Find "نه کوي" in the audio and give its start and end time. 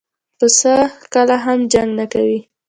1.99-2.39